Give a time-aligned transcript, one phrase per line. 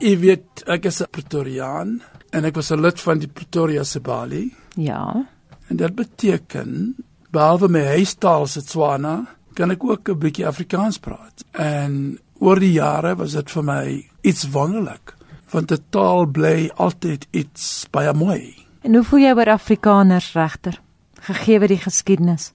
[0.00, 2.00] Jy weet, ek is 'n Pretoriaan
[2.32, 5.26] en ek was 'n lid van die Pretoria Sebali Ja.
[5.68, 6.96] en dit beteken
[7.30, 11.44] behalwe my huistaal Setswana, kan ek ook 'n bietjie Afrikaans praat.
[11.52, 15.14] En oor die jare was dit vir my iets wonderlik,
[15.52, 18.54] want 'n taal bly altyd iets baie mooi.
[18.82, 20.80] En hoe voel jy oor Afrikaners regter?
[21.20, 22.52] Gegee die geskiedenis.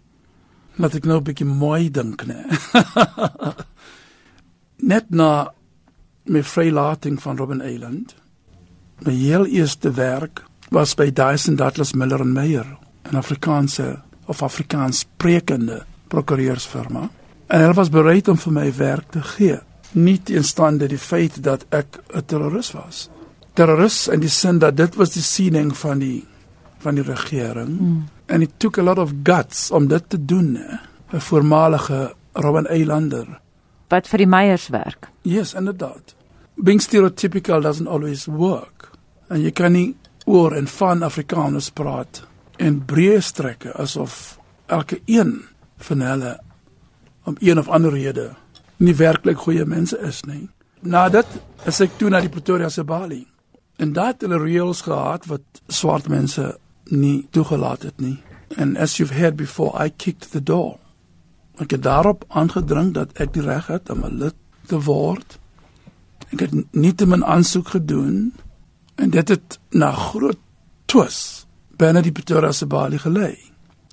[0.77, 2.45] Laat ek nou 'n bietjie mooi dink, né?
[4.77, 5.51] Net na
[6.25, 8.15] my vrylating van Robben Island,
[9.05, 12.77] my heel eerste werk was by Dyson Douglas Miller and Meyer,
[13.11, 17.09] 'n Afrikaanse of Afrikaans sprekende prokureursfirma.
[17.47, 19.59] En hulle was bereid om vir my werk te gee,
[19.91, 23.09] nie teenstande die feit dat ek 'n terroris was.
[23.53, 26.25] Terroris in die sin dat dit was die siening van die
[26.77, 27.79] van die regering.
[27.79, 28.03] Mm.
[28.27, 30.57] And it took a lot of guts om dit te doen?
[31.13, 33.39] 'n voormalige Robben Islander.
[33.87, 35.09] Wat vir die Meyers werk.
[35.21, 36.14] Yes, inderdaad.
[36.55, 38.91] Being stereotypical doesn't always work.
[39.29, 39.95] En jy kan nie
[40.25, 42.23] oor en van Afrikaners praat
[42.57, 45.43] en breë strekke asof elke een
[45.77, 46.39] van hulle
[47.23, 48.31] om een of ander rede
[48.77, 50.47] nie werklik goeie mense is nie.
[50.81, 51.29] Nadat
[51.65, 53.23] is ek toe na die Pretoria se Bali.
[53.79, 56.55] En daar het hulle reëls gehad wat swart mense
[56.91, 58.17] nie toegelaat het nie.
[58.57, 60.77] And as you've heard before, I kicked the door.
[61.59, 64.35] Ek het daarop aangedring dat ek die reg het om 'n lid
[64.67, 65.39] te word.
[66.35, 68.33] Ek het nie te min aansoek gedoen
[68.99, 70.39] en dit het na groot
[70.91, 71.45] twis
[71.79, 73.35] binne die Pretoria se Bali gelei.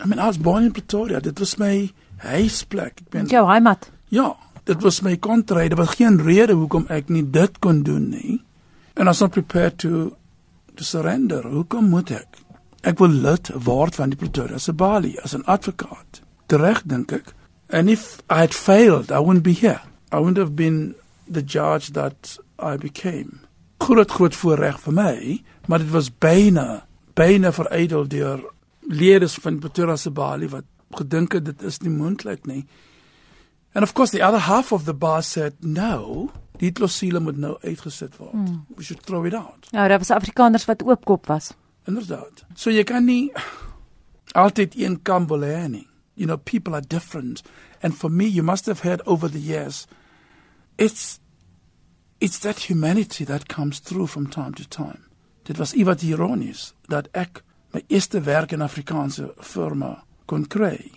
[0.03, 1.21] I mean, I was born in Pretoria.
[1.21, 1.93] Dit was my
[2.27, 3.05] huisplek.
[3.05, 3.91] Ek ben Jou heimat.
[4.11, 4.33] Ja,
[4.67, 5.69] dit was my kontra.
[5.69, 8.41] Daar was geen rede hoekom ek nie dit kon doen nie.
[8.97, 10.17] And I was not prepared to
[10.75, 11.47] to surrender.
[11.47, 12.41] Hoekom moet ek?
[12.83, 16.23] Ek wil lid word van die Pretoria se Bali as 'n advokaat.
[16.47, 17.35] Tereg dink ek.
[17.71, 19.81] And if I had failed, I wouldn't be here.
[20.11, 20.95] I wouldn't have been
[21.33, 23.41] the judge that I became.
[23.83, 28.45] Groot groot voorreg vir my, maar dit was byna byna vereidel deur
[28.89, 30.65] leerders van Pretoria se Bali wat
[30.97, 32.65] gedink het dit is nie moontlik nie.
[33.73, 37.57] And of course the other half of the bar said no, die klosule moet nou
[37.63, 38.33] uitgesit word.
[38.33, 38.65] Hmm.
[38.77, 39.69] We should throw it out.
[39.71, 41.53] Ja, daar was Afrikaners wat oopkop was.
[41.85, 42.45] Inderdaad.
[42.55, 43.33] So jy kan nie
[44.33, 45.87] altyd een kam wil hê nie.
[46.15, 47.43] You know, people are different.
[47.83, 49.87] And for me, you must have heard over the years,
[50.77, 51.19] it's
[52.23, 55.03] it's that humanity that comes through from time to time.
[55.43, 57.43] Dit was iewat ironies dat ek
[57.75, 60.93] my eerste werk in Afrikaanse firma kon kry.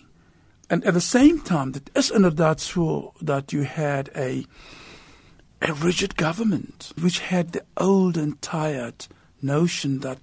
[0.70, 4.46] And at the same time, dit is inderdaad so that you had a
[5.62, 9.08] a rigid government which had the old and tired
[9.42, 10.20] notion that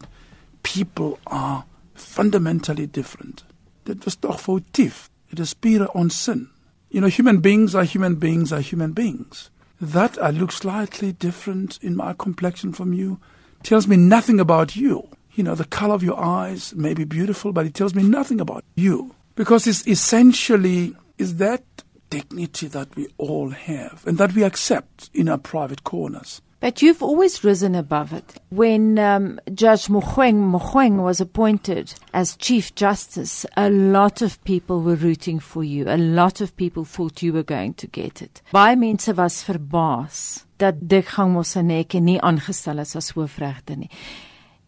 [0.63, 1.65] people are
[1.95, 3.43] fundamentally different.
[3.85, 5.11] Dit was tog foutief.
[5.31, 6.51] Dit is pure onsin.
[6.91, 9.51] You know, human beings are human beings are human beings.
[9.83, 13.19] That I look slightly different in my complexion from you
[13.65, 15.09] tells me nothing about you.
[15.35, 18.41] You know, the color of your eyes may be beautiful, but it tells me nothing
[18.41, 19.17] about you.
[19.35, 21.65] Because it's essentially is that
[22.11, 26.41] dignity that we all have and that we accept in our private corners.
[26.63, 28.41] But you've always risen above it.
[28.51, 34.95] When um, Judge Mogoeng Mogoeng was appointed as Chief Justice, a lot of people were
[34.95, 35.87] rooting for you.
[35.89, 38.43] A lot of people thought you were going to get it.
[38.53, 43.91] Baie mense was verbaas dat Dick Gangmosaneke nie aangestel is as hoofregter nie.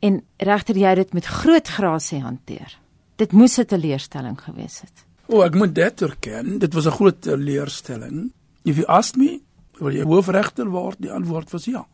[0.03, 2.75] En regter jy dit met groot grasie hanteer.
[3.23, 5.07] Dit moes 'n teleurstelling gewees het.
[5.29, 6.59] O, oh, ek moet dit erken.
[6.59, 8.33] Dit was 'n groot teleurstelling.
[8.65, 9.44] If you ask me,
[9.79, 11.01] wil jy hoofregter word?
[11.03, 11.85] Die antwoord was ja.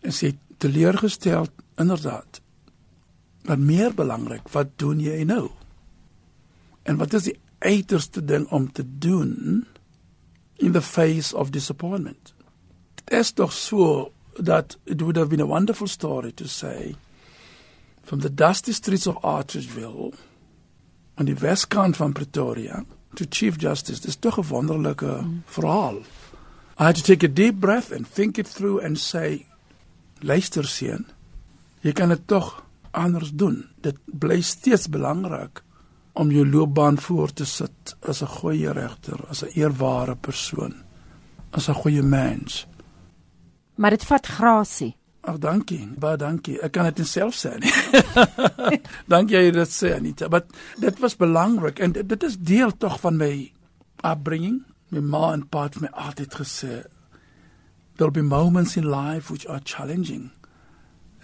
[0.00, 1.48] En sy het teleurgestel
[1.80, 2.40] inderdaad.
[3.48, 5.48] Maar meer belangrik, wat doen jy nou?
[6.82, 9.66] En wat is die uiterste ding om te doen
[10.60, 12.34] in the face of disappointment?
[12.94, 16.94] Dit is tog so that it would have been a wonderful story to say
[18.02, 20.12] from the dusty streets of Archersville
[21.14, 22.84] aan die weskant van Pretoria
[23.14, 24.00] to Chief Justice.
[24.00, 25.42] Dis tog 'n wonderlike mm.
[25.44, 26.00] verhaal.
[26.80, 29.44] I had to take a deep breath and think it through and say
[30.24, 31.04] luister seun,
[31.84, 32.54] jy kan dit tog
[32.96, 33.66] anders doen.
[33.84, 35.60] Dit bly steeds belangrik
[36.16, 40.74] om jou loopbaan voor te sit as 'n goeie regter, as 'n eerbare persoon,
[41.52, 42.66] as 'n goeie mens.
[43.74, 44.96] Maar dit vat grasie.
[45.20, 46.60] Ag dankie, baie dankie.
[46.62, 47.72] Ek kan dit self sê nie.
[49.14, 50.44] dankie jy dit sê Anita, maar
[50.78, 53.52] dit was belangrik en dit, dit is deel tog van my
[54.02, 54.69] upbringing.
[54.90, 56.84] My ma en pa het my altyd gesê
[57.96, 60.30] there'll be moments in life which are challenging.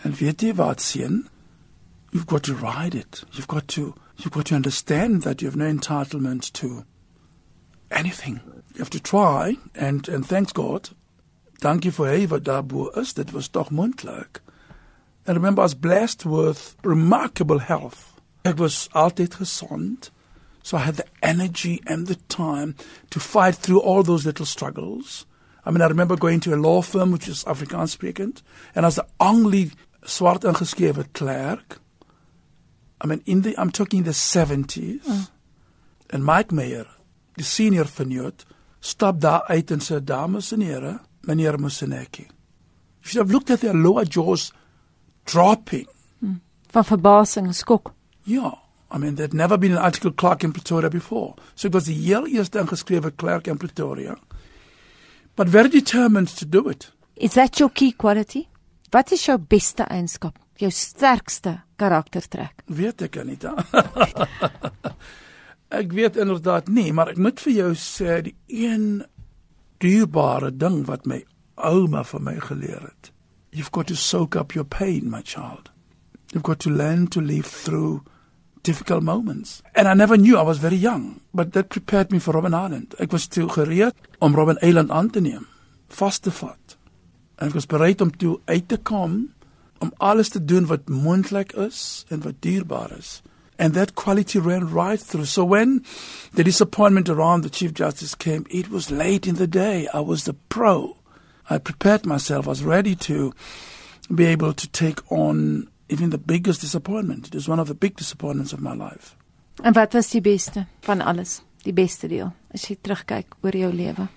[0.04, 0.94] And weet jy wat?
[0.94, 3.24] You've got to ride it.
[3.32, 6.84] You've got to you've got to understand that you have no entitlement to
[7.90, 8.40] anything.
[8.74, 10.90] You have to try and and thanks God
[11.60, 13.14] dankie vir hy wat daarbo is.
[13.14, 14.40] Dit was tog moontlik.
[15.26, 18.20] I remember I was blessed with remarkable health.
[18.44, 20.10] Ek was altyd gesond.
[20.66, 22.74] So I had the energy and the time
[23.10, 25.24] to fight through all those little struggles.
[25.64, 28.42] I mean, I remember going to a law firm which is Afrikaans speakend,
[28.74, 29.70] and as the only
[30.04, 31.78] swart ingeskrewe clerk.
[33.00, 35.04] I mean, in the I'm talking the 70s.
[35.04, 35.28] Mm.
[36.10, 36.88] And Mike Meyer,
[37.36, 38.44] die senior vernoot,
[38.80, 40.98] stap daar uit en sê dames en here,
[41.28, 42.26] meneer Museneki.
[42.26, 44.52] You should have looked at their lower jaws
[45.26, 45.86] dropping.
[46.20, 46.40] Mm.
[46.74, 47.94] Van verbasing, skok.
[48.24, 48.65] Ja.
[48.90, 51.34] I mean, there'd never been an article clerk in Pretoria before.
[51.54, 54.16] So it was the heel eerste ingeskrewe clerk in Pretoria.
[55.34, 56.90] But very determined to do it.
[57.16, 58.48] Is that your key quality?
[58.92, 60.38] Wat is jou beste eienskap?
[60.56, 62.62] Jou sterkste karaktertrek?
[62.66, 63.36] Weet ek nie.
[65.80, 69.02] ek weet inderdaad nie, maar ek moet vir jou sê die een
[69.82, 71.20] dierbare ding wat my
[71.56, 73.10] ouma vir my geleer het.
[73.52, 75.70] You've got to soak up your pain, my child.
[76.32, 78.04] You've got to learn to live through
[78.66, 79.62] difficult moments.
[79.74, 82.94] And I never knew I was very young, but that prepared me for Robben Island.
[82.98, 85.46] Ek was toe gereed om Robben Island aan te neem,
[85.88, 86.76] vas te vat.
[87.38, 89.30] En ek was bereid om toe uit te kom
[89.78, 93.20] om alles te doen wat moontlik is en wat dierbaar is.
[93.58, 95.28] And that quality ran right through.
[95.28, 95.84] So when
[96.34, 99.86] the disappointment around the Chief Justice came, it was late in the day.
[99.94, 100.96] I was the pro.
[101.48, 102.46] I prepared myself.
[102.46, 103.32] I was ready to
[104.12, 107.26] be able to take on even the biggest disappointment.
[107.26, 109.14] It was one of the big disappointments of my life.
[109.62, 111.42] En wat was die beste van alles?
[111.62, 114.08] Die beste deel as jy terugkyk oor jou lewe?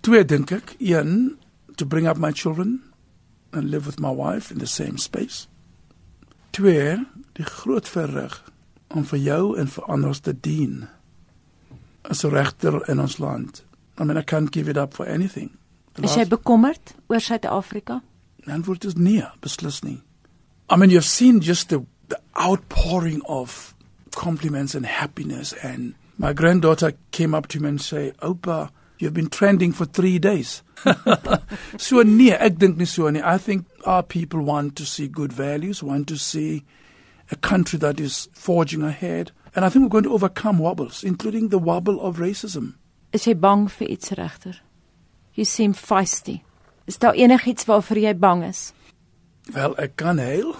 [0.00, 0.74] Twee dink ek.
[0.78, 1.38] Een,
[1.76, 2.80] to bring up my children
[3.52, 5.46] and live with my wife in the same space.
[6.50, 6.96] Twee,
[7.38, 8.42] die groot verrig
[8.90, 10.88] om vir jou en vir ander te dien.
[12.02, 13.64] As 'n regter in ons land.
[13.98, 15.50] I mean I can't give it up for anything.
[16.02, 18.02] Is jy bekommerd oor Suid-Afrika?
[18.46, 20.00] Antwoord is nee, beslis nie.
[20.70, 23.74] I mean, you've seen just the, the outpouring of
[24.12, 25.52] compliments and happiness.
[25.64, 28.70] And my granddaughter came up to me and say, Opa,
[29.00, 30.62] you've been trending for three days.
[30.84, 31.40] I
[33.38, 36.64] think our people want to see good values, want to see
[37.32, 39.32] a country that is forging ahead.
[39.56, 42.74] And I think we're going to overcome wobbles, including the wobble of racism.
[43.12, 44.54] Is jy bang vir iets regter?
[45.34, 46.42] You seem feisty.
[46.86, 48.72] Is daar enigiets waarvoor jy bang is?
[49.44, 50.54] Wel, ek kan heel.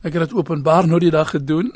[0.00, 1.72] Ek het dit openbaar nou die dag gedoen.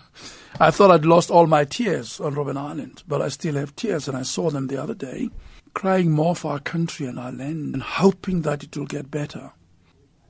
[0.60, 4.08] I thought I'd lost all my tears on Robben Island, but I still have tears
[4.08, 5.30] and I saw them the other day,
[5.74, 9.52] crying more for our country and our land and hoping that it will get better.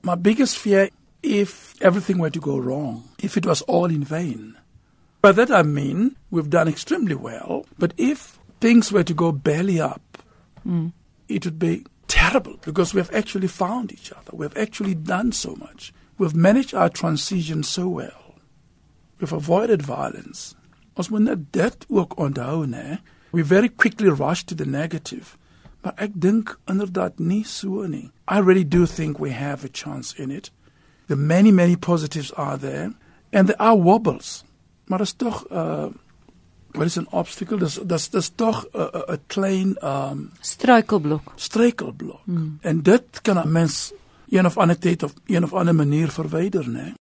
[0.02, 0.90] My biggest fear
[1.22, 4.56] if everything were to go wrong, if it was all in vain.
[5.22, 9.80] By that I mean we've done extremely well, but if things were to go belly
[9.80, 10.18] up,
[10.66, 10.92] mm.
[11.28, 14.30] it would be terrible because we have actually found each other.
[14.32, 15.92] We have actually done so much.
[16.18, 18.34] We've managed our transition so well.
[19.20, 20.54] We've avoided violence.
[20.94, 22.98] Ons moet net dit ook onthou, né?
[23.30, 25.36] We very quickly rush to the negative.
[25.82, 28.10] Maar ek dink inderdaad nie so nie.
[28.28, 30.50] I really do think we have a chance in it.
[31.06, 32.94] The many many positives are there
[33.32, 34.44] and there are wobbles.
[34.86, 35.86] Maar dit is uh
[36.76, 37.58] wat is 'n obstacle?
[37.58, 41.32] Dis dis dis tog 'n klein um struikelblok.
[41.36, 42.20] Struikelblok.
[42.24, 42.58] Hmm.
[42.60, 43.92] En dit kan 'n mens
[44.28, 46.94] een of ander tyd of een of ander manier verwyder, né?